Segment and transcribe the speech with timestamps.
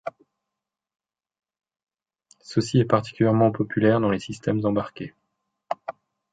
[2.39, 5.13] Ceci est particulièrement populaire dans les systèmes embarqués.